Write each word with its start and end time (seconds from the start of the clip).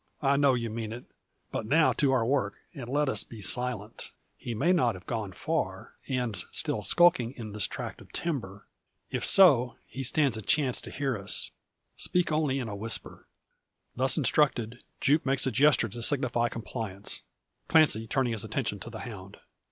I 0.23 0.35
know 0.35 0.55
you 0.55 0.71
mean 0.71 0.93
it. 0.93 1.05
But 1.51 1.67
now 1.67 1.93
to 1.93 2.11
our 2.11 2.25
work; 2.25 2.55
and 2.73 2.89
let 2.89 3.07
us 3.07 3.23
be 3.23 3.39
silent. 3.39 4.11
He 4.35 4.55
may 4.55 4.73
not 4.73 4.95
have 4.95 5.05
gone 5.05 5.31
far, 5.31 5.93
and's 6.07 6.47
still 6.51 6.81
skulking 6.81 7.33
in 7.33 7.51
this 7.51 7.67
tract 7.67 8.01
of 8.01 8.11
timber. 8.11 8.65
If 9.11 9.23
so, 9.23 9.75
he 9.85 10.01
stands 10.03 10.37
a 10.37 10.41
chance 10.41 10.81
to 10.81 10.89
hear 10.89 11.15
us. 11.19 11.51
Speak 11.97 12.31
only 12.31 12.57
in 12.57 12.67
a 12.67 12.75
whisper." 12.75 13.27
Thus 13.95 14.17
instructed, 14.17 14.83
Jupe 15.01 15.23
makes 15.23 15.45
a 15.45 15.51
gesture 15.51 15.89
to 15.89 16.01
signify 16.01 16.49
compliance; 16.49 17.21
Clancy 17.67 18.07
turning 18.07 18.33
his 18.33 18.43
attention 18.43 18.79
to 18.79 18.89
the 18.89 19.01
hound. 19.01 19.37